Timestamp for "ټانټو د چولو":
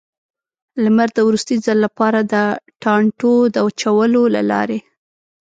2.83-4.23